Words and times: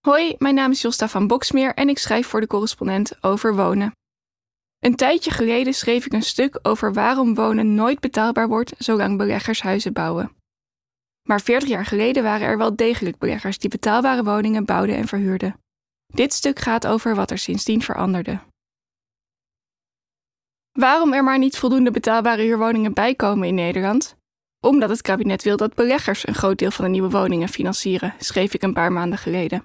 Hoi, 0.00 0.34
mijn 0.38 0.54
naam 0.54 0.70
is 0.70 0.80
Josta 0.80 1.08
van 1.08 1.26
Boksmeer 1.26 1.74
en 1.74 1.88
ik 1.88 1.98
schrijf 1.98 2.26
voor 2.26 2.40
de 2.40 2.46
correspondent 2.46 3.22
over 3.24 3.56
wonen. 3.56 3.92
Een 4.78 4.96
tijdje 4.96 5.30
geleden 5.30 5.74
schreef 5.74 6.06
ik 6.06 6.12
een 6.12 6.22
stuk 6.22 6.58
over 6.62 6.92
waarom 6.92 7.34
wonen 7.34 7.74
nooit 7.74 8.00
betaalbaar 8.00 8.48
wordt 8.48 8.74
zolang 8.78 9.18
beleggers 9.18 9.62
huizen 9.62 9.92
bouwen. 9.92 10.32
Maar 11.28 11.40
40 11.40 11.68
jaar 11.68 11.86
geleden 11.86 12.22
waren 12.22 12.46
er 12.46 12.58
wel 12.58 12.76
degelijk 12.76 13.18
beleggers 13.18 13.58
die 13.58 13.70
betaalbare 13.70 14.24
woningen 14.24 14.64
bouwden 14.64 14.96
en 14.96 15.06
verhuurden. 15.06 15.60
Dit 16.06 16.32
stuk 16.32 16.58
gaat 16.58 16.86
over 16.86 17.14
wat 17.14 17.30
er 17.30 17.38
sindsdien 17.38 17.82
veranderde. 17.82 18.40
Waarom 20.72 21.12
er 21.12 21.24
maar 21.24 21.38
niet 21.38 21.58
voldoende 21.58 21.90
betaalbare 21.90 22.42
huurwoningen 22.42 22.94
bijkomen 22.94 23.48
in 23.48 23.54
Nederland? 23.54 24.16
Omdat 24.60 24.88
het 24.88 25.02
kabinet 25.02 25.42
wil 25.42 25.56
dat 25.56 25.74
beleggers 25.74 26.26
een 26.26 26.34
groot 26.34 26.58
deel 26.58 26.70
van 26.70 26.84
de 26.84 26.90
nieuwe 26.90 27.10
woningen 27.10 27.48
financieren, 27.48 28.14
schreef 28.18 28.54
ik 28.54 28.62
een 28.62 28.72
paar 28.72 28.92
maanden 28.92 29.18
geleden. 29.18 29.64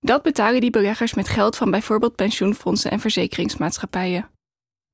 Dat 0.00 0.22
betalen 0.22 0.60
die 0.60 0.70
beleggers 0.70 1.14
met 1.14 1.28
geld 1.28 1.56
van 1.56 1.70
bijvoorbeeld 1.70 2.14
pensioenfondsen 2.14 2.90
en 2.90 3.00
verzekeringsmaatschappijen. 3.00 4.30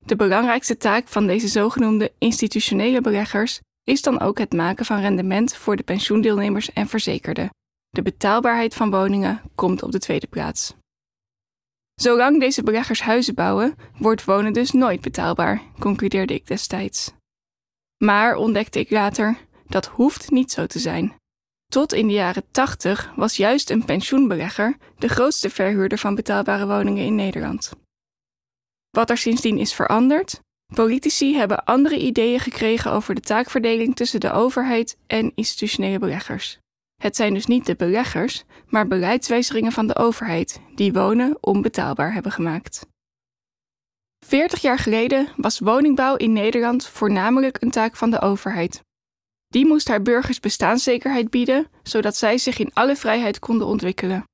De 0.04 0.16
belangrijkste 0.16 0.76
taak 0.76 1.08
van 1.08 1.26
deze 1.26 1.48
zogenoemde 1.48 2.12
institutionele 2.18 3.00
beleggers 3.00 3.60
is 3.84 4.02
dan 4.02 4.20
ook 4.20 4.38
het 4.38 4.52
maken 4.52 4.84
van 4.84 5.00
rendement 5.00 5.54
voor 5.54 5.76
de 5.76 5.82
pensioendeelnemers 5.82 6.72
en 6.72 6.88
verzekerden. 6.88 7.50
De 7.88 8.02
betaalbaarheid 8.02 8.74
van 8.74 8.90
woningen 8.90 9.40
komt 9.54 9.82
op 9.82 9.92
de 9.92 9.98
tweede 9.98 10.26
plaats. 10.26 10.74
Zolang 11.94 12.40
deze 12.40 12.62
beleggers 12.62 13.00
huizen 13.00 13.34
bouwen, 13.34 13.74
wordt 13.98 14.24
wonen 14.24 14.52
dus 14.52 14.70
nooit 14.70 15.00
betaalbaar, 15.00 15.62
concludeerde 15.78 16.34
ik 16.34 16.46
destijds. 16.46 17.12
Maar 17.96 18.36
ontdekte 18.36 18.78
ik 18.78 18.90
later, 18.90 19.36
dat 19.66 19.86
hoeft 19.86 20.30
niet 20.30 20.52
zo 20.52 20.66
te 20.66 20.78
zijn. 20.78 21.14
Tot 21.66 21.92
in 21.92 22.06
de 22.06 22.12
jaren 22.12 22.50
80 22.50 23.12
was 23.16 23.36
juist 23.36 23.70
een 23.70 23.84
pensioenbelegger 23.84 24.76
de 24.98 25.08
grootste 25.08 25.50
verhuurder 25.50 25.98
van 25.98 26.14
betaalbare 26.14 26.66
woningen 26.66 27.04
in 27.04 27.14
Nederland. 27.14 27.72
Wat 28.90 29.10
er 29.10 29.18
sindsdien 29.18 29.58
is 29.58 29.74
veranderd? 29.74 30.40
Politici 30.74 31.36
hebben 31.36 31.64
andere 31.64 31.98
ideeën 31.98 32.40
gekregen 32.40 32.92
over 32.92 33.14
de 33.14 33.20
taakverdeling 33.20 33.96
tussen 33.96 34.20
de 34.20 34.32
overheid 34.32 34.96
en 35.06 35.32
institutionele 35.34 35.98
beleggers. 35.98 36.58
Het 37.02 37.16
zijn 37.16 37.34
dus 37.34 37.46
niet 37.46 37.66
de 37.66 37.76
beleggers, 37.76 38.44
maar 38.66 38.86
beleidswijzigingen 38.86 39.72
van 39.72 39.86
de 39.86 39.96
overheid 39.96 40.60
die 40.74 40.92
wonen 40.92 41.38
onbetaalbaar 41.40 42.12
hebben 42.12 42.32
gemaakt. 42.32 42.86
40 44.26 44.60
jaar 44.60 44.78
geleden 44.78 45.28
was 45.36 45.58
woningbouw 45.58 46.16
in 46.16 46.32
Nederland 46.32 46.86
voornamelijk 46.86 47.62
een 47.62 47.70
taak 47.70 47.96
van 47.96 48.10
de 48.10 48.20
overheid. 48.20 48.84
Die 49.48 49.66
moest 49.66 49.88
haar 49.88 50.02
burgers 50.02 50.40
bestaanszekerheid 50.40 51.30
bieden, 51.30 51.66
zodat 51.82 52.16
zij 52.16 52.38
zich 52.38 52.58
in 52.58 52.70
alle 52.72 52.96
vrijheid 52.96 53.38
konden 53.38 53.66
ontwikkelen. 53.66 54.24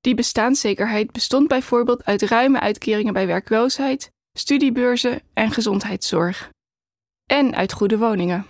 Die 0.00 0.14
bestaanszekerheid 0.14 1.12
bestond 1.12 1.48
bijvoorbeeld 1.48 2.04
uit 2.04 2.22
ruime 2.22 2.60
uitkeringen 2.60 3.12
bij 3.12 3.26
werkloosheid, 3.26 4.10
studiebeurzen 4.38 5.20
en 5.32 5.50
gezondheidszorg. 5.50 6.50
En 7.30 7.54
uit 7.54 7.72
goede 7.72 7.98
woningen. 7.98 8.46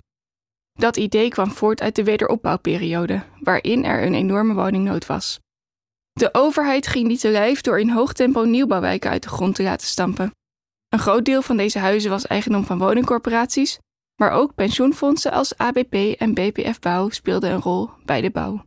Dat 0.79 0.97
idee 0.97 1.29
kwam 1.29 1.51
voort 1.51 1.81
uit 1.81 1.95
de 1.95 2.03
wederopbouwperiode, 2.03 3.23
waarin 3.39 3.85
er 3.85 4.03
een 4.03 4.13
enorme 4.13 4.53
woningnood 4.53 5.05
was. 5.05 5.39
De 6.11 6.33
overheid 6.33 6.87
ging 6.87 7.07
die 7.07 7.17
te 7.17 7.29
lijf 7.29 7.61
door 7.61 7.79
in 7.79 7.89
hoog 7.89 8.13
tempo 8.13 8.43
nieuwbouwwijken 8.43 9.09
uit 9.09 9.23
de 9.23 9.29
grond 9.29 9.55
te 9.55 9.63
laten 9.63 9.87
stampen. 9.87 10.31
Een 10.89 10.99
groot 10.99 11.25
deel 11.25 11.41
van 11.41 11.57
deze 11.57 11.79
huizen 11.79 12.09
was 12.09 12.27
eigendom 12.27 12.65
van 12.65 12.77
woningcorporaties, 12.77 13.77
maar 14.19 14.31
ook 14.31 14.55
pensioenfondsen 14.55 15.31
als 15.31 15.57
ABP 15.57 15.93
en 15.93 16.33
BPF 16.33 16.79
Bouw 16.79 17.09
speelden 17.09 17.51
een 17.51 17.61
rol 17.61 17.89
bij 18.05 18.21
de 18.21 18.31
bouw. 18.31 18.63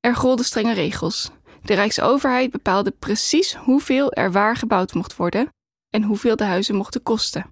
Er 0.00 0.16
golden 0.16 0.44
strenge 0.44 0.72
regels. 0.72 1.30
De 1.62 1.74
Rijksoverheid 1.74 2.50
bepaalde 2.50 2.90
precies 2.90 3.54
hoeveel 3.54 4.12
er 4.12 4.32
waar 4.32 4.56
gebouwd 4.56 4.94
mocht 4.94 5.16
worden 5.16 5.48
en 5.94 6.02
hoeveel 6.02 6.36
de 6.36 6.44
huizen 6.44 6.74
mochten 6.74 7.02
kosten. 7.02 7.48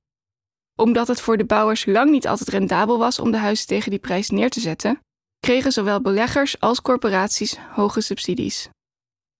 Omdat 0.76 1.08
het 1.08 1.20
voor 1.20 1.36
de 1.36 1.44
bouwers 1.44 1.86
lang 1.86 2.10
niet 2.10 2.26
altijd 2.26 2.48
rendabel 2.48 2.98
was 2.98 3.18
om 3.18 3.30
de 3.30 3.38
huizen 3.38 3.66
tegen 3.66 3.90
die 3.90 3.98
prijs 3.98 4.30
neer 4.30 4.50
te 4.50 4.60
zetten, 4.60 5.00
kregen 5.40 5.72
zowel 5.72 6.00
beleggers 6.00 6.60
als 6.60 6.82
corporaties 6.82 7.58
hoge 7.72 8.00
subsidies. 8.00 8.68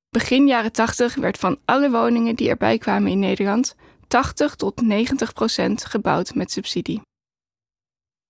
Begin 0.08 0.46
jaren 0.46 0.72
80 0.72 1.14
werd 1.14 1.38
van 1.38 1.58
alle 1.64 1.90
woningen 1.90 2.36
die 2.36 2.48
erbij 2.48 2.78
kwamen 2.78 3.10
in 3.10 3.18
Nederland 3.18 3.74
80 4.08 4.54
tot 4.54 4.80
90 4.80 5.32
procent 5.32 5.84
gebouwd 5.84 6.34
met 6.34 6.50
subsidie. 6.50 7.02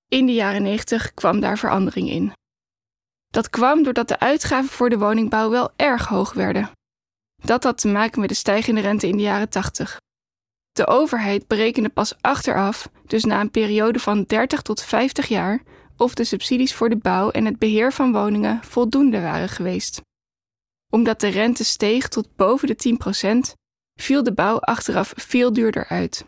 In 0.08 0.26
de 0.26 0.32
jaren 0.32 0.62
90 0.62 1.14
kwam 1.14 1.40
daar 1.40 1.58
verandering 1.58 2.08
in. 2.10 2.32
Dat 3.30 3.50
kwam 3.50 3.82
doordat 3.82 4.08
de 4.08 4.18
uitgaven 4.18 4.70
voor 4.70 4.90
de 4.90 4.98
woningbouw 4.98 5.50
wel 5.50 5.72
erg 5.76 6.06
hoog 6.06 6.32
werden. 6.32 6.70
Dat 7.42 7.64
had 7.64 7.78
te 7.78 7.88
maken 7.88 8.20
met 8.20 8.28
de 8.28 8.34
stijgende 8.34 8.80
rente 8.80 9.08
in 9.08 9.16
de 9.16 9.22
jaren 9.22 9.48
80. 9.48 10.00
De 10.72 10.86
overheid 10.86 11.46
berekende 11.46 11.88
pas 11.88 12.14
achteraf, 12.20 12.88
dus 13.06 13.24
na 13.24 13.40
een 13.40 13.50
periode 13.50 13.98
van 13.98 14.22
30 14.22 14.62
tot 14.62 14.82
50 14.82 15.26
jaar, 15.26 15.62
of 15.96 16.14
de 16.14 16.24
subsidies 16.24 16.74
voor 16.74 16.88
de 16.88 16.96
bouw 16.96 17.30
en 17.30 17.44
het 17.44 17.58
beheer 17.58 17.92
van 17.92 18.12
woningen 18.12 18.64
voldoende 18.64 19.20
waren 19.20 19.48
geweest. 19.48 20.00
Omdat 20.92 21.20
de 21.20 21.28
rente 21.28 21.64
steeg 21.64 22.08
tot 22.08 22.36
boven 22.36 22.68
de 22.68 22.96
10%, 23.48 23.52
viel 24.00 24.22
de 24.22 24.32
bouw 24.32 24.58
achteraf 24.58 25.12
veel 25.16 25.52
duurder 25.52 25.86
uit. 25.86 26.24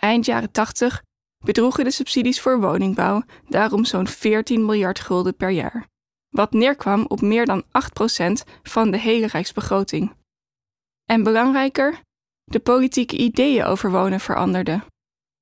Eind 0.00 0.24
jaren 0.26 0.50
80 0.50 1.02
bedroegen 1.44 1.84
de 1.84 1.90
subsidies 1.90 2.40
voor 2.40 2.60
woningbouw 2.60 3.22
daarom 3.48 3.84
zo'n 3.84 4.06
14 4.06 4.64
miljard 4.64 5.00
gulden 5.00 5.36
per 5.36 5.50
jaar, 5.50 5.86
wat 6.28 6.52
neerkwam 6.52 7.04
op 7.08 7.20
meer 7.20 7.46
dan 7.46 7.64
8% 7.64 7.66
van 8.62 8.90
de 8.90 8.98
hele 8.98 9.26
rijksbegroting. 9.26 10.12
En 11.04 11.22
belangrijker, 11.22 12.00
de 12.44 12.60
politieke 12.60 13.16
ideeën 13.16 13.64
over 13.64 13.90
wonen 13.90 14.20
veranderden. 14.20 14.84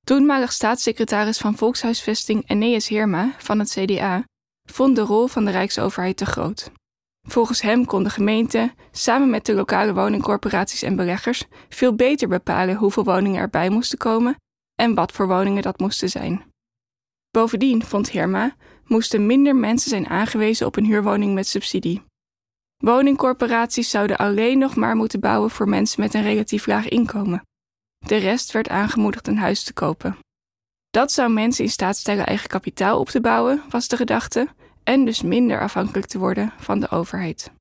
Toenmalig 0.03 0.51
staatssecretaris 0.51 1.37
van 1.37 1.55
Volkshuisvesting 1.55 2.49
Eneas 2.49 2.87
Heerma 2.87 3.33
van 3.37 3.59
het 3.59 3.69
CDA 3.69 4.23
vond 4.69 4.95
de 4.95 5.01
rol 5.01 5.27
van 5.27 5.45
de 5.45 5.51
Rijksoverheid 5.51 6.17
te 6.17 6.25
groot. 6.25 6.71
Volgens 7.27 7.61
hem 7.61 7.85
kon 7.85 8.03
de 8.03 8.09
gemeente, 8.09 8.73
samen 8.91 9.29
met 9.29 9.45
de 9.45 9.53
lokale 9.53 9.93
woningcorporaties 9.93 10.81
en 10.81 10.95
beleggers, 10.95 11.43
veel 11.69 11.95
beter 11.95 12.27
bepalen 12.27 12.75
hoeveel 12.75 13.03
woningen 13.03 13.41
erbij 13.41 13.69
moesten 13.69 13.97
komen 13.97 14.37
en 14.81 14.93
wat 14.93 15.11
voor 15.11 15.27
woningen 15.27 15.61
dat 15.61 15.79
moesten 15.79 16.09
zijn. 16.09 16.43
Bovendien, 17.29 17.85
vond 17.85 18.11
Herma, 18.11 18.55
moesten 18.85 19.25
minder 19.25 19.55
mensen 19.55 19.89
zijn 19.89 20.07
aangewezen 20.07 20.65
op 20.67 20.75
een 20.75 20.85
huurwoning 20.85 21.33
met 21.33 21.47
subsidie. 21.47 22.01
Woningcorporaties 22.77 23.89
zouden 23.89 24.17
alleen 24.17 24.57
nog 24.57 24.75
maar 24.75 24.95
moeten 24.95 25.19
bouwen 25.19 25.49
voor 25.49 25.69
mensen 25.69 26.01
met 26.01 26.13
een 26.13 26.21
relatief 26.21 26.65
laag 26.65 26.87
inkomen. 26.87 27.41
De 28.05 28.15
rest 28.15 28.51
werd 28.51 28.69
aangemoedigd 28.69 29.27
een 29.27 29.37
huis 29.37 29.63
te 29.63 29.73
kopen. 29.73 30.17
Dat 30.89 31.11
zou 31.11 31.31
mensen 31.31 31.63
in 31.63 31.69
staat 31.69 31.97
stellen 31.97 32.25
eigen 32.25 32.49
kapitaal 32.49 32.99
op 32.99 33.09
te 33.09 33.21
bouwen, 33.21 33.63
was 33.69 33.87
de 33.87 33.97
gedachte, 33.97 34.47
en 34.83 35.05
dus 35.05 35.21
minder 35.21 35.61
afhankelijk 35.61 36.07
te 36.07 36.19
worden 36.19 36.53
van 36.57 36.79
de 36.79 36.89
overheid. 36.89 37.51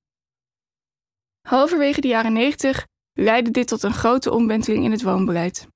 Halverwege 1.48 2.00
de 2.00 2.08
jaren 2.08 2.32
90 2.32 2.86
leidde 3.12 3.50
dit 3.50 3.68
tot 3.68 3.82
een 3.82 3.94
grote 3.94 4.32
omwenteling 4.32 4.84
in 4.84 4.90
het 4.90 5.02
woonbeleid. 5.02 5.68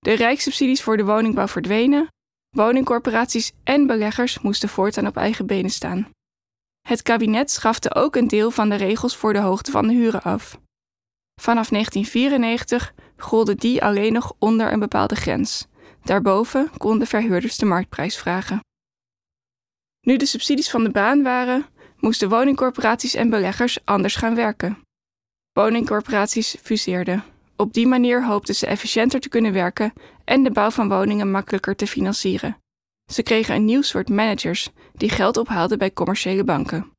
De 0.00 0.12
rijkssubsidies 0.12 0.82
voor 0.82 0.96
de 0.96 1.04
woningbouw 1.04 1.46
verdwenen, 1.48 2.08
woningcorporaties 2.56 3.52
en 3.64 3.86
beleggers 3.86 4.40
moesten 4.40 4.68
voortaan 4.68 5.06
op 5.06 5.16
eigen 5.16 5.46
benen 5.46 5.70
staan. 5.70 6.08
Het 6.88 7.02
kabinet 7.02 7.50
schafte 7.50 7.94
ook 7.94 8.16
een 8.16 8.28
deel 8.28 8.50
van 8.50 8.68
de 8.68 8.74
regels 8.74 9.16
voor 9.16 9.32
de 9.32 9.38
hoogte 9.38 9.70
van 9.70 9.86
de 9.86 9.92
huren 9.94 10.22
af. 10.22 10.58
Vanaf 11.40 11.68
1994 11.68 12.94
golden 13.16 13.56
die 13.56 13.84
alleen 13.84 14.12
nog 14.12 14.32
onder 14.38 14.72
een 14.72 14.78
bepaalde 14.78 15.16
grens. 15.16 15.66
Daarboven 16.02 16.70
konden 16.76 17.06
verhuurders 17.06 17.56
de 17.56 17.66
marktprijs 17.66 18.16
vragen. 18.16 18.60
Nu 20.00 20.16
de 20.16 20.26
subsidies 20.26 20.70
van 20.70 20.84
de 20.84 20.90
baan 20.90 21.22
waren, 21.22 21.66
moesten 21.96 22.28
woningcorporaties 22.28 23.14
en 23.14 23.30
beleggers 23.30 23.78
anders 23.84 24.16
gaan 24.16 24.34
werken. 24.34 24.78
Woningcorporaties 25.52 26.56
fuseerden. 26.62 27.24
Op 27.60 27.72
die 27.72 27.86
manier 27.86 28.26
hoopten 28.26 28.54
ze 28.54 28.66
efficiënter 28.66 29.20
te 29.20 29.28
kunnen 29.28 29.52
werken 29.52 29.92
en 30.24 30.42
de 30.42 30.50
bouw 30.50 30.70
van 30.70 30.88
woningen 30.88 31.30
makkelijker 31.30 31.76
te 31.76 31.86
financieren. 31.86 32.56
Ze 33.12 33.22
kregen 33.22 33.54
een 33.54 33.64
nieuw 33.64 33.82
soort 33.82 34.08
managers 34.08 34.68
die 34.92 35.10
geld 35.10 35.36
ophaalden 35.36 35.78
bij 35.78 35.92
commerciële 35.92 36.44
banken. 36.44 36.92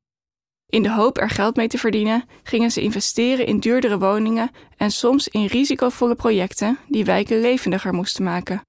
In 0.66 0.82
de 0.82 0.90
hoop 0.90 1.18
er 1.18 1.30
geld 1.30 1.56
mee 1.56 1.68
te 1.68 1.78
verdienen, 1.78 2.24
gingen 2.42 2.70
ze 2.70 2.80
investeren 2.80 3.46
in 3.46 3.60
duurdere 3.60 3.98
woningen 3.98 4.50
en 4.76 4.90
soms 4.90 5.28
in 5.28 5.46
risicovolle 5.46 6.14
projecten 6.14 6.78
die 6.88 7.04
wijken 7.04 7.40
levendiger 7.40 7.94
moesten 7.94 8.24
maken. 8.24 8.60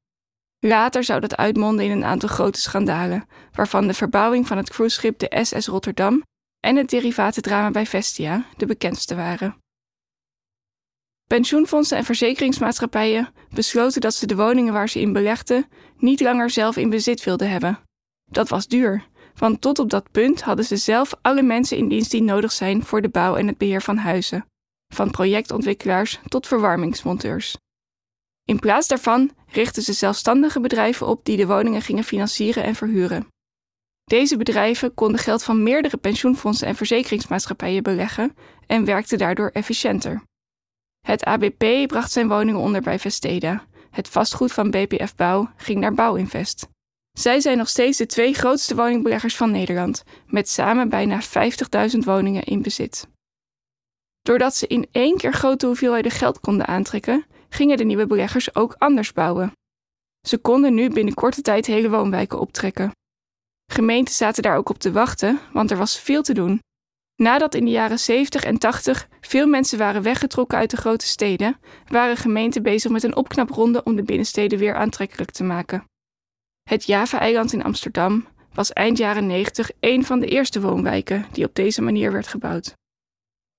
Later 0.60 1.04
zou 1.04 1.19
dat 1.19 1.38
uitmonden 1.38 1.86
in 1.86 1.92
een 1.92 2.06
aantal 2.06 2.30
grote 2.30 2.62
schandalen, 2.62 3.28
waarvan 3.51 3.88
de 3.88 3.94
verbouwing 3.94 4.48
van 4.48 4.57
het 4.57 4.69
cruiseschip 4.69 5.19
de 5.19 5.39
SS 5.44 5.68
Rotterdam 5.68 6.24
en 6.60 6.75
het 6.75 6.89
derivatendrama 6.89 7.72
bij 7.72 7.86
Vestia 7.86 8.46
de 8.57 8.66
bekendste 8.66 9.16
waren. 9.16 9.62
Pensioenfondsen 11.33 11.97
en 11.97 12.03
verzekeringsmaatschappijen 12.03 13.30
besloten 13.50 14.01
dat 14.01 14.13
ze 14.13 14.25
de 14.25 14.35
woningen 14.35 14.74
waar 14.74 14.89
ze 14.89 15.00
in 15.00 15.13
belegden 15.13 15.65
niet 15.97 16.19
langer 16.19 16.50
zelf 16.50 16.77
in 16.77 16.89
bezit 16.89 17.24
wilden 17.24 17.50
hebben. 17.50 17.80
Dat 18.31 18.50
was 18.50 18.68
duur, 18.68 19.07
want 19.35 19.62
tot 19.62 19.80
op 19.80 19.89
dat 19.89 20.12
punt 20.12 20.41
hadden 20.41 20.65
ze 20.65 20.77
zelf 20.77 21.13
alle 21.21 21.41
mensen 21.41 21.77
in 21.77 21.88
dienst 21.88 22.12
die 22.12 22.24
nodig 22.24 22.51
zijn 22.51 22.83
voor 22.83 23.01
de 23.01 23.09
bouw 23.09 23.35
en 23.35 23.47
het 23.47 23.57
beheer 23.57 23.81
van 23.81 23.97
huizen, 23.97 24.45
van 24.94 25.12
projectontwikkelaars 25.12 26.19
tot 26.27 26.47
verwarmingsmonteurs. 26.47 27.57
In 28.44 28.59
plaats 28.59 28.88
daarvan 28.88 29.31
richtten 29.47 29.83
ze 29.83 29.94
zelfstandige 29.94 30.59
bedrijven 30.59 31.07
op 31.07 31.25
die 31.25 31.38
de 31.38 31.47
woningen 31.47 31.81
gingen 31.81 32.03
financieren 32.03 32.63
en 32.63 32.75
verhuren. 32.75 33.27
Deze 34.03 34.38
bedrijven 34.38 34.94
konden 34.94 35.19
geld 35.19 35.44
van 35.44 35.63
meerdere 35.63 35.97
pensioenfondsen 35.97 36.68
en 36.68 36.75
verzekeringsmaatschappijen 36.75 37.83
beleggen 37.83 38.36
en 38.68 38.86
werkten 38.86 39.18
daardoor 39.18 39.50
efficiënter. 39.50 40.24
Het 41.07 41.23
ABP 41.23 41.88
bracht 41.88 42.11
zijn 42.11 42.27
woningen 42.27 42.61
onder 42.61 42.81
bij 42.81 43.00
Vesteda. 43.00 43.65
Het 43.91 44.09
vastgoed 44.09 44.53
van 44.53 44.71
BPF 44.71 45.15
Bouw 45.15 45.51
ging 45.57 45.79
naar 45.79 45.94
Bouwinvest. 45.94 46.67
Zij 47.11 47.39
zijn 47.39 47.57
nog 47.57 47.69
steeds 47.69 47.97
de 47.97 48.05
twee 48.05 48.33
grootste 48.33 48.75
woningbeleggers 48.75 49.35
van 49.35 49.51
Nederland, 49.51 50.03
met 50.27 50.50
samen 50.50 50.89
bijna 50.89 51.21
50.000 51.91 51.97
woningen 52.00 52.44
in 52.44 52.61
bezit. 52.61 53.07
Doordat 54.21 54.55
ze 54.55 54.67
in 54.67 54.88
één 54.91 55.17
keer 55.17 55.33
grote 55.33 55.65
hoeveelheden 55.65 56.11
geld 56.11 56.39
konden 56.39 56.67
aantrekken, 56.67 57.25
gingen 57.50 57.77
de 57.77 57.83
nieuwe 57.83 58.07
beleggers 58.07 58.55
ook 58.55 58.75
anders 58.77 59.11
bouwen. 59.11 59.51
Ze 60.27 60.38
konden 60.38 60.73
nu 60.73 60.89
binnen 60.89 61.13
korte 61.13 61.41
tijd 61.41 61.65
hele 61.65 61.89
woonwijken 61.89 62.39
optrekken. 62.39 62.91
Gemeenten 63.71 64.13
zaten 64.13 64.44
daar 64.44 64.57
ook 64.57 64.69
op 64.69 64.79
te 64.79 64.91
wachten, 64.91 65.39
want 65.53 65.71
er 65.71 65.77
was 65.77 66.00
veel 66.00 66.21
te 66.21 66.33
doen. 66.33 66.59
Nadat 67.15 67.56
in 67.56 67.65
de 67.65 67.71
jaren 67.71 68.00
70 68.00 68.44
en 68.44 68.57
80 68.57 69.07
veel 69.21 69.48
mensen 69.48 69.77
waren 69.77 70.01
weggetrokken 70.01 70.57
uit 70.57 70.69
de 70.69 70.77
grote 70.77 71.06
steden, 71.06 71.60
waren 71.88 72.18
gemeenten 72.18 72.63
bezig 72.63 72.92
met 72.92 73.04
een 73.04 73.15
opknapronde 73.15 73.83
om 73.83 73.95
de 73.95 74.04
binnensteden 74.04 74.60
weer 74.60 74.75
aantrekkelijk 74.75 75.31
te 75.31 75.44
maken. 75.44 75.86
Het 76.69 76.86
Java-eiland 76.86 77.54
in 77.54 77.63
Amsterdam 77.63 78.27
was 78.54 78.74
eind 78.74 78.98
jaren 78.98 79.27
90 79.27 79.71
een 79.80 80.06
van 80.06 80.19
de 80.19 80.27
eerste 80.27 80.62
woonwijken 80.62 81.25
die 81.31 81.45
op 81.45 81.56
deze 81.56 81.81
manier 81.81 82.12
werd 82.12 82.27
gebouwd. 82.27 82.74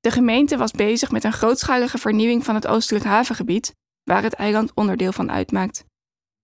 De 0.00 0.10
gemeente 0.10 0.56
was 0.56 0.70
bezig 0.70 1.10
met 1.10 1.24
een 1.24 1.32
grootschalige 1.32 1.98
vernieuwing 1.98 2.44
van 2.44 2.54
het 2.54 2.66
oostelijk 2.66 3.04
havengebied, 3.04 3.74
waar 4.02 4.22
het 4.22 4.34
eiland 4.34 4.74
onderdeel 4.74 5.12
van 5.12 5.30
uitmaakt. 5.30 5.84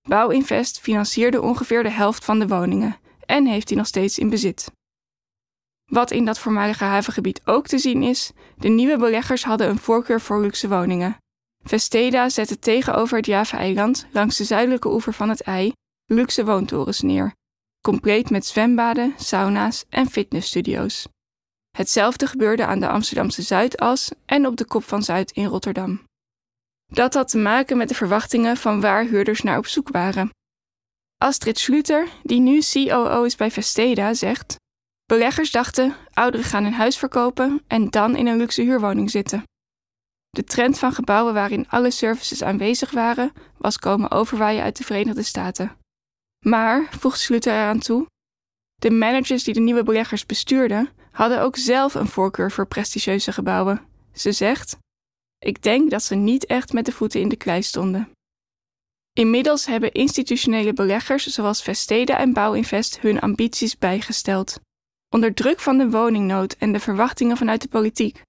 Bouwinvest 0.08 0.80
financierde 0.80 1.40
ongeveer 1.40 1.82
de 1.82 1.90
helft 1.90 2.24
van 2.24 2.38
de 2.38 2.46
woningen 2.46 2.96
en 3.26 3.46
heeft 3.46 3.68
die 3.68 3.76
nog 3.76 3.86
steeds 3.86 4.18
in 4.18 4.30
bezit. 4.30 4.72
Wat 5.90 6.10
in 6.10 6.24
dat 6.24 6.38
voormalige 6.38 6.84
havengebied 6.84 7.40
ook 7.44 7.66
te 7.66 7.78
zien 7.78 8.02
is, 8.02 8.32
de 8.56 8.68
nieuwe 8.68 8.96
beleggers 8.96 9.44
hadden 9.44 9.68
een 9.68 9.78
voorkeur 9.78 10.20
voor 10.20 10.40
luxe 10.40 10.68
woningen. 10.68 11.16
Vesteda 11.62 12.28
zette 12.28 12.58
tegenover 12.58 13.16
het 13.16 13.26
Java-eiland 13.26 14.06
langs 14.12 14.36
de 14.36 14.44
zuidelijke 14.44 14.88
oever 14.88 15.12
van 15.12 15.28
het 15.28 15.42
ei 15.42 15.72
luxe 16.06 16.44
woontorens 16.44 17.00
neer, 17.00 17.34
compleet 17.80 18.30
met 18.30 18.46
zwembaden, 18.46 19.14
sauna's 19.16 19.84
en 19.88 20.06
fitnessstudio's. 20.06 21.06
Hetzelfde 21.76 22.26
gebeurde 22.26 22.66
aan 22.66 22.80
de 22.80 22.88
Amsterdamse 22.88 23.42
Zuidas 23.42 24.10
en 24.26 24.46
op 24.46 24.56
de 24.56 24.64
Kop 24.64 24.84
van 24.84 25.02
Zuid 25.02 25.30
in 25.30 25.44
Rotterdam. 25.44 26.02
Dat 26.86 27.14
had 27.14 27.28
te 27.28 27.38
maken 27.38 27.76
met 27.76 27.88
de 27.88 27.94
verwachtingen 27.94 28.56
van 28.56 28.80
waar 28.80 29.04
huurders 29.04 29.42
naar 29.42 29.58
op 29.58 29.66
zoek 29.66 29.88
waren. 29.88 30.30
Astrid 31.18 31.58
Schluter, 31.58 32.08
die 32.22 32.40
nu 32.40 32.60
COO 32.60 33.22
is 33.22 33.36
bij 33.36 33.50
Vesteda, 33.50 34.14
zegt: 34.14 34.56
Beleggers 35.10 35.50
dachten, 35.50 35.96
ouderen 36.12 36.46
gaan 36.46 36.64
een 36.64 36.72
huis 36.72 36.96
verkopen 36.96 37.62
en 37.66 37.88
dan 37.88 38.16
in 38.16 38.26
een 38.26 38.36
luxe 38.36 38.62
huurwoning 38.62 39.10
zitten. 39.10 39.42
De 40.28 40.44
trend 40.44 40.78
van 40.78 40.92
gebouwen 40.92 41.34
waarin 41.34 41.68
alle 41.68 41.90
services 41.90 42.42
aanwezig 42.42 42.90
waren, 42.90 43.32
was 43.58 43.78
komen 43.78 44.10
overwaaien 44.10 44.62
uit 44.62 44.76
de 44.76 44.84
Verenigde 44.84 45.22
Staten. 45.22 45.76
Maar, 46.46 46.88
voegt 46.98 47.20
Schluter 47.20 47.52
eraan 47.52 47.78
toe, 47.78 48.06
de 48.74 48.90
managers 48.90 49.44
die 49.44 49.54
de 49.54 49.60
nieuwe 49.60 49.82
beleggers 49.82 50.26
bestuurden, 50.26 50.88
hadden 51.10 51.40
ook 51.40 51.56
zelf 51.56 51.94
een 51.94 52.08
voorkeur 52.08 52.52
voor 52.52 52.66
prestigieuze 52.66 53.32
gebouwen. 53.32 53.80
Ze 54.12 54.32
zegt: 54.32 54.76
Ik 55.38 55.62
denk 55.62 55.90
dat 55.90 56.02
ze 56.02 56.14
niet 56.14 56.46
echt 56.46 56.72
met 56.72 56.84
de 56.84 56.92
voeten 56.92 57.20
in 57.20 57.28
de 57.28 57.36
klei 57.36 57.62
stonden. 57.62 58.10
Inmiddels 59.12 59.66
hebben 59.66 59.92
institutionele 59.92 60.72
beleggers 60.72 61.26
zoals 61.26 61.62
Vesteda 61.62 62.18
en 62.18 62.32
Bouwinvest 62.32 63.00
hun 63.00 63.20
ambities 63.20 63.78
bijgesteld. 63.78 64.60
Onder 65.14 65.34
druk 65.34 65.60
van 65.60 65.78
de 65.78 65.90
woningnood 65.90 66.52
en 66.52 66.72
de 66.72 66.80
verwachtingen 66.80 67.36
vanuit 67.36 67.62
de 67.62 67.68
politiek 67.68 68.22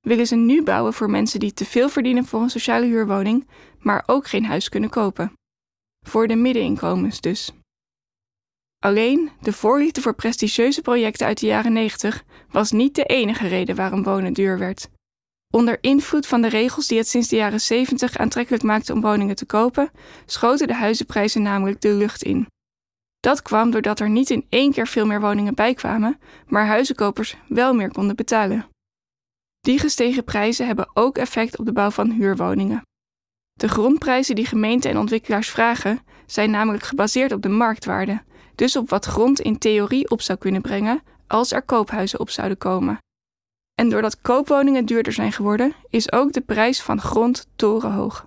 willen 0.00 0.26
ze 0.26 0.36
nu 0.36 0.62
bouwen 0.62 0.92
voor 0.92 1.10
mensen 1.10 1.40
die 1.40 1.52
te 1.52 1.64
veel 1.64 1.88
verdienen 1.88 2.24
voor 2.24 2.42
een 2.42 2.50
sociale 2.50 2.86
huurwoning, 2.86 3.48
maar 3.78 4.02
ook 4.06 4.26
geen 4.26 4.44
huis 4.44 4.68
kunnen 4.68 4.90
kopen. 4.90 5.32
Voor 6.06 6.28
de 6.28 6.34
middeninkomens 6.34 7.20
dus. 7.20 7.52
Alleen 8.78 9.30
de 9.40 9.52
voorliefde 9.52 10.00
voor 10.00 10.14
prestigieuze 10.14 10.82
projecten 10.82 11.26
uit 11.26 11.40
de 11.40 11.46
jaren 11.46 11.72
90 11.72 12.24
was 12.50 12.72
niet 12.72 12.94
de 12.94 13.04
enige 13.04 13.48
reden 13.48 13.76
waarom 13.76 14.02
wonen 14.02 14.32
duur 14.32 14.58
werd. 14.58 14.88
Onder 15.52 15.78
invloed 15.80 16.26
van 16.26 16.42
de 16.42 16.48
regels 16.48 16.86
die 16.86 16.98
het 16.98 17.08
sinds 17.08 17.28
de 17.28 17.36
jaren 17.36 17.60
70 17.60 18.16
aantrekkelijk 18.16 18.62
maakten 18.62 18.94
om 18.94 19.00
woningen 19.00 19.36
te 19.36 19.46
kopen, 19.46 19.90
schoten 20.26 20.66
de 20.66 20.74
huizenprijzen 20.74 21.42
namelijk 21.42 21.80
de 21.80 21.92
lucht 21.92 22.22
in. 22.22 22.46
Dat 23.24 23.42
kwam 23.42 23.70
doordat 23.70 24.00
er 24.00 24.10
niet 24.10 24.30
in 24.30 24.46
één 24.48 24.72
keer 24.72 24.86
veel 24.86 25.06
meer 25.06 25.20
woningen 25.20 25.54
bijkwamen, 25.54 26.18
maar 26.46 26.66
huizenkopers 26.66 27.36
wel 27.48 27.74
meer 27.74 27.92
konden 27.92 28.16
betalen. 28.16 28.66
Die 29.60 29.78
gestegen 29.78 30.24
prijzen 30.24 30.66
hebben 30.66 30.90
ook 30.94 31.18
effect 31.18 31.58
op 31.58 31.64
de 31.66 31.72
bouw 31.72 31.90
van 31.90 32.10
huurwoningen. 32.10 32.82
De 33.52 33.68
grondprijzen 33.68 34.34
die 34.34 34.46
gemeenten 34.46 34.90
en 34.90 34.98
ontwikkelaars 34.98 35.50
vragen, 35.50 36.00
zijn 36.26 36.50
namelijk 36.50 36.82
gebaseerd 36.82 37.32
op 37.32 37.42
de 37.42 37.48
marktwaarde, 37.48 38.22
dus 38.54 38.76
op 38.76 38.88
wat 38.88 39.04
grond 39.04 39.40
in 39.40 39.58
theorie 39.58 40.10
op 40.10 40.22
zou 40.22 40.38
kunnen 40.38 40.62
brengen 40.62 41.02
als 41.26 41.52
er 41.52 41.62
koophuizen 41.62 42.20
op 42.20 42.30
zouden 42.30 42.58
komen. 42.58 42.98
En 43.74 43.88
doordat 43.88 44.20
koopwoningen 44.20 44.86
duurder 44.86 45.12
zijn 45.12 45.32
geworden, 45.32 45.74
is 45.88 46.12
ook 46.12 46.32
de 46.32 46.40
prijs 46.40 46.82
van 46.82 47.00
grond 47.00 47.46
torenhoog. 47.56 48.26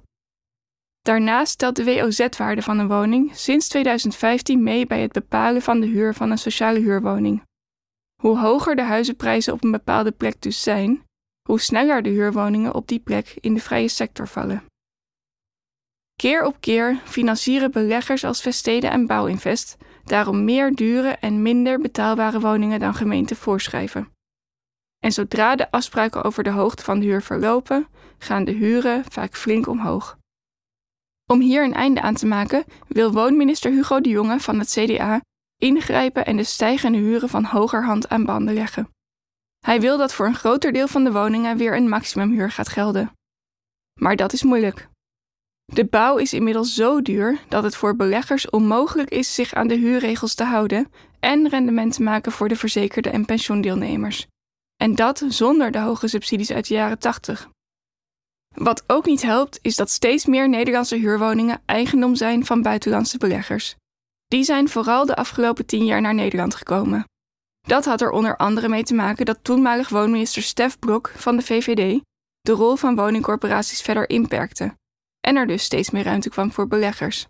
Daarnaast 1.07 1.51
stelt 1.51 1.75
de 1.75 1.83
WOZ-waarde 1.83 2.61
van 2.61 2.79
een 2.79 2.87
woning 2.87 3.35
sinds 3.35 3.67
2015 3.67 4.63
mee 4.63 4.87
bij 4.87 5.01
het 5.01 5.11
bepalen 5.11 5.61
van 5.61 5.79
de 5.79 5.87
huur 5.87 6.13
van 6.13 6.31
een 6.31 6.37
sociale 6.37 6.79
huurwoning. 6.79 7.43
Hoe 8.21 8.39
hoger 8.39 8.75
de 8.75 8.81
huizenprijzen 8.81 9.53
op 9.53 9.63
een 9.63 9.71
bepaalde 9.71 10.11
plek 10.11 10.41
dus 10.41 10.61
zijn, 10.61 11.03
hoe 11.49 11.59
sneller 11.59 12.01
de 12.01 12.09
huurwoningen 12.09 12.73
op 12.73 12.87
die 12.87 12.99
plek 12.99 13.37
in 13.39 13.53
de 13.53 13.59
vrije 13.59 13.87
sector 13.87 14.27
vallen. 14.27 14.63
Keer 16.15 16.45
op 16.45 16.55
keer 16.59 17.01
financieren 17.03 17.71
beleggers 17.71 18.23
als 18.23 18.41
Vestede 18.41 18.87
en 18.87 19.05
Bouwinvest 19.05 19.77
daarom 20.03 20.43
meer 20.43 20.75
dure 20.75 21.09
en 21.09 21.41
minder 21.41 21.79
betaalbare 21.79 22.39
woningen 22.39 22.79
dan 22.79 22.93
gemeenten 22.93 23.35
voorschrijven. 23.35 24.11
En 24.99 25.11
zodra 25.11 25.55
de 25.55 25.71
afspraken 25.71 26.23
over 26.23 26.43
de 26.43 26.51
hoogte 26.51 26.83
van 26.83 26.99
de 26.99 27.05
huur 27.05 27.21
verlopen, 27.21 27.87
gaan 28.17 28.43
de 28.43 28.51
huren 28.51 29.03
vaak 29.11 29.35
flink 29.35 29.67
omhoog. 29.67 30.16
Om 31.31 31.39
hier 31.39 31.63
een 31.63 31.73
einde 31.73 32.01
aan 32.01 32.15
te 32.15 32.25
maken, 32.25 32.65
wil 32.87 33.11
woonminister 33.11 33.71
Hugo 33.71 34.01
de 34.01 34.09
Jonge 34.09 34.39
van 34.39 34.59
het 34.59 34.69
CDA 34.69 35.21
ingrijpen 35.57 36.25
en 36.25 36.37
de 36.37 36.43
stijgende 36.43 36.97
huren 36.97 37.29
van 37.29 37.43
hogerhand 37.43 38.09
aan 38.09 38.25
banden 38.25 38.53
leggen. 38.53 38.89
Hij 39.65 39.81
wil 39.81 39.97
dat 39.97 40.13
voor 40.13 40.25
een 40.25 40.35
groter 40.35 40.71
deel 40.71 40.87
van 40.87 41.03
de 41.03 41.11
woningen 41.11 41.57
weer 41.57 41.75
een 41.75 41.89
maximumhuur 41.89 42.51
gaat 42.51 42.67
gelden. 42.67 43.11
Maar 43.99 44.15
dat 44.15 44.33
is 44.33 44.43
moeilijk. 44.43 44.87
De 45.65 45.85
bouw 45.85 46.17
is 46.17 46.33
inmiddels 46.33 46.73
zo 46.73 47.01
duur 47.01 47.39
dat 47.47 47.63
het 47.63 47.75
voor 47.75 47.95
beleggers 47.95 48.49
onmogelijk 48.49 49.09
is 49.09 49.35
zich 49.35 49.53
aan 49.53 49.67
de 49.67 49.75
huurregels 49.75 50.33
te 50.33 50.43
houden 50.43 50.91
en 51.19 51.49
rendement 51.49 51.93
te 51.93 52.03
maken 52.03 52.31
voor 52.31 52.47
de 52.47 52.55
verzekerde 52.55 53.09
en 53.09 53.25
pensioendeelnemers. 53.25 54.27
En 54.75 54.95
dat 54.95 55.23
zonder 55.27 55.71
de 55.71 55.79
hoge 55.79 56.07
subsidies 56.07 56.51
uit 56.51 56.67
de 56.67 56.73
jaren 56.73 56.99
80. 56.99 57.49
Wat 58.57 58.83
ook 58.87 59.05
niet 59.05 59.21
helpt, 59.21 59.59
is 59.61 59.75
dat 59.75 59.89
steeds 59.89 60.25
meer 60.25 60.49
Nederlandse 60.49 60.95
huurwoningen 60.95 61.61
eigendom 61.65 62.15
zijn 62.15 62.45
van 62.45 62.61
buitenlandse 62.61 63.17
beleggers. 63.17 63.75
Die 64.27 64.43
zijn 64.43 64.69
vooral 64.69 65.05
de 65.05 65.15
afgelopen 65.15 65.65
tien 65.65 65.85
jaar 65.85 66.01
naar 66.01 66.13
Nederland 66.13 66.55
gekomen. 66.55 67.03
Dat 67.67 67.85
had 67.85 68.01
er 68.01 68.09
onder 68.09 68.37
andere 68.37 68.69
mee 68.69 68.83
te 68.83 68.93
maken 68.93 69.25
dat 69.25 69.43
toenmalig 69.43 69.89
woonminister 69.89 70.41
Stef 70.41 70.79
Blok 70.79 71.11
van 71.15 71.35
de 71.35 71.41
VVD 71.41 72.01
de 72.41 72.51
rol 72.51 72.75
van 72.75 72.95
woningcorporaties 72.95 73.81
verder 73.81 74.09
inperkte 74.09 74.77
en 75.19 75.35
er 75.35 75.47
dus 75.47 75.63
steeds 75.63 75.89
meer 75.89 76.03
ruimte 76.03 76.29
kwam 76.29 76.51
voor 76.51 76.67
beleggers. 76.67 77.27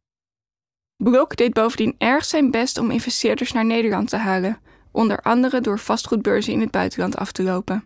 Blok 1.03 1.35
deed 1.35 1.53
bovendien 1.53 1.95
erg 1.97 2.25
zijn 2.25 2.51
best 2.51 2.77
om 2.77 2.91
investeerders 2.91 3.51
naar 3.51 3.65
Nederland 3.65 4.09
te 4.09 4.17
halen, 4.17 4.61
onder 4.91 5.21
andere 5.21 5.61
door 5.61 5.79
vastgoedbeurzen 5.79 6.53
in 6.53 6.59
het 6.59 6.71
buitenland 6.71 7.17
af 7.17 7.31
te 7.31 7.43
lopen. 7.43 7.83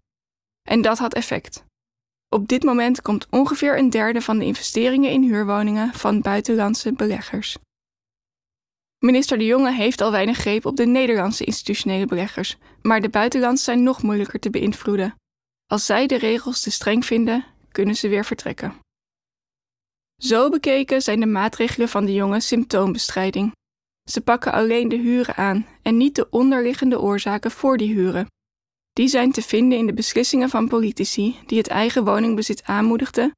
En 0.69 0.81
dat 0.81 0.98
had 0.98 1.13
effect. 1.13 1.63
Op 2.35 2.47
dit 2.47 2.63
moment 2.63 3.01
komt 3.01 3.27
ongeveer 3.29 3.77
een 3.77 3.89
derde 3.89 4.21
van 4.21 4.38
de 4.38 4.45
investeringen 4.45 5.11
in 5.11 5.23
huurwoningen 5.23 5.93
van 5.93 6.21
buitenlandse 6.21 6.93
beleggers. 6.93 7.57
Minister 9.00 9.38
De 9.38 9.45
Jonge 9.45 9.73
heeft 9.73 10.01
al 10.01 10.11
weinig 10.11 10.38
greep 10.38 10.65
op 10.65 10.75
de 10.75 10.85
Nederlandse 10.85 11.43
institutionele 11.43 12.05
beleggers, 12.05 12.57
maar 12.81 13.01
de 13.01 13.09
buitenlandse 13.09 13.63
zijn 13.63 13.83
nog 13.83 14.03
moeilijker 14.03 14.39
te 14.39 14.50
beïnvloeden. 14.50 15.15
Als 15.67 15.85
zij 15.85 16.07
de 16.07 16.17
regels 16.17 16.61
te 16.61 16.71
streng 16.71 17.05
vinden, 17.05 17.45
kunnen 17.71 17.95
ze 17.95 18.07
weer 18.07 18.25
vertrekken. 18.25 18.75
Zo 20.21 20.50
bekeken 20.50 21.01
zijn 21.01 21.19
de 21.19 21.25
maatregelen 21.25 21.89
van 21.89 22.05
de 22.05 22.13
jongen 22.13 22.41
symptoombestrijding. 22.41 23.51
Ze 24.09 24.21
pakken 24.21 24.51
alleen 24.51 24.89
de 24.89 24.97
huren 24.97 25.35
aan 25.35 25.67
en 25.81 25.97
niet 25.97 26.15
de 26.15 26.29
onderliggende 26.29 27.00
oorzaken 27.00 27.51
voor 27.51 27.77
die 27.77 27.93
huren. 27.93 28.27
Die 28.93 29.07
zijn 29.07 29.31
te 29.31 29.41
vinden 29.41 29.77
in 29.77 29.86
de 29.86 29.93
beslissingen 29.93 30.50
van 30.50 30.67
politici 30.67 31.39
die 31.45 31.57
het 31.57 31.67
eigen 31.67 32.05
woningbezit 32.05 32.63
aanmoedigden, 32.63 33.31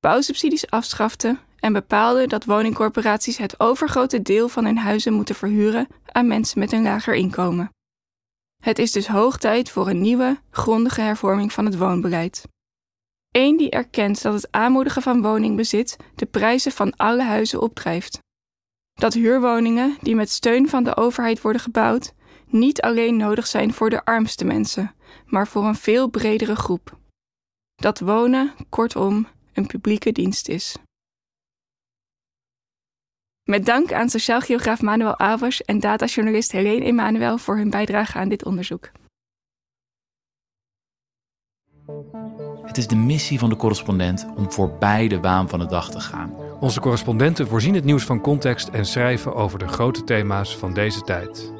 bouwsubsidies 0.00 0.70
afschaften 0.70 1.38
en 1.58 1.72
bepaalden 1.72 2.28
dat 2.28 2.44
woningcorporaties 2.44 3.36
het 3.36 3.60
overgrote 3.60 4.22
deel 4.22 4.48
van 4.48 4.64
hun 4.64 4.78
huizen 4.78 5.12
moeten 5.12 5.34
verhuren 5.34 5.88
aan 6.06 6.26
mensen 6.26 6.58
met 6.58 6.72
een 6.72 6.82
lager 6.82 7.14
inkomen. 7.14 7.70
Het 8.62 8.78
is 8.78 8.92
dus 8.92 9.06
hoog 9.06 9.38
tijd 9.38 9.70
voor 9.70 9.88
een 9.88 10.00
nieuwe, 10.00 10.40
grondige 10.50 11.00
hervorming 11.00 11.52
van 11.52 11.64
het 11.64 11.78
woonbeleid. 11.78 12.44
Eén 13.30 13.56
die 13.56 13.70
erkent 13.70 14.22
dat 14.22 14.34
het 14.34 14.48
aanmoedigen 14.50 15.02
van 15.02 15.22
woningbezit 15.22 15.96
de 16.14 16.26
prijzen 16.26 16.72
van 16.72 16.96
alle 16.96 17.22
huizen 17.22 17.60
opdrijft. 17.60 18.18
Dat 18.92 19.14
huurwoningen 19.14 19.96
die 20.00 20.14
met 20.14 20.30
steun 20.30 20.68
van 20.68 20.84
de 20.84 20.96
overheid 20.96 21.40
worden 21.40 21.62
gebouwd, 21.62 22.12
niet 22.46 22.80
alleen 22.80 23.16
nodig 23.16 23.46
zijn 23.46 23.72
voor 23.72 23.90
de 23.90 24.04
armste 24.04 24.44
mensen, 24.44 24.94
maar 25.26 25.48
voor 25.48 25.64
een 25.64 25.74
veel 25.74 26.08
bredere 26.08 26.56
groep. 26.56 26.98
Dat 27.74 28.00
wonen, 28.00 28.54
kortom, 28.68 29.26
een 29.52 29.66
publieke 29.66 30.12
dienst 30.12 30.48
is. 30.48 30.76
Met 33.42 33.66
dank 33.66 33.92
aan 33.92 34.08
sociaal 34.08 34.40
geograaf 34.40 34.82
Manuel 34.82 35.16
Alvers 35.16 35.62
en 35.62 35.80
datajournalist 35.80 36.52
Helene 36.52 36.84
Emanuel 36.84 37.38
voor 37.38 37.56
hun 37.56 37.70
bijdrage 37.70 38.18
aan 38.18 38.28
dit 38.28 38.44
onderzoek. 38.44 38.90
Het 42.62 42.78
is 42.78 42.86
de 42.86 42.96
missie 42.96 43.38
van 43.38 43.48
de 43.48 43.56
correspondent 43.56 44.26
om 44.36 44.52
voorbij 44.52 45.08
de 45.08 45.20
waan 45.20 45.48
van 45.48 45.58
de 45.58 45.66
dag 45.66 45.90
te 45.90 46.00
gaan. 46.00 46.34
Onze 46.60 46.80
correspondenten 46.80 47.48
voorzien 47.48 47.74
het 47.74 47.84
nieuws 47.84 48.04
van 48.04 48.20
context 48.20 48.68
en 48.68 48.86
schrijven 48.86 49.34
over 49.34 49.58
de 49.58 49.68
grote 49.68 50.04
thema's 50.04 50.56
van 50.56 50.74
deze 50.74 51.00
tijd. 51.00 51.59